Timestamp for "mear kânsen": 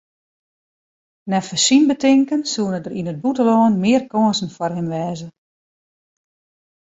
3.83-4.53